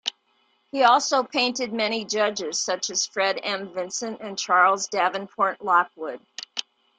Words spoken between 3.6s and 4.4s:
Vinson and